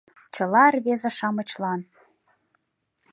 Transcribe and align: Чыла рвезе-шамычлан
Чыла 0.35 0.65
рвезе-шамычлан 0.73 1.79